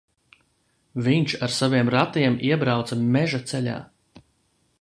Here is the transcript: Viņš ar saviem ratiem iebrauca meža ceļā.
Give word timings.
Viņš 1.07 1.35
ar 1.47 1.53
saviem 1.57 1.93
ratiem 1.97 2.39
iebrauca 2.49 3.01
meža 3.17 3.45
ceļā. 3.53 3.81